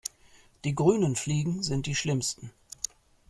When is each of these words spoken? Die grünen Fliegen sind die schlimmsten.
Die 0.63 0.73
grünen 0.73 1.15
Fliegen 1.15 1.61
sind 1.61 1.85
die 1.85 1.93
schlimmsten. 1.93 2.51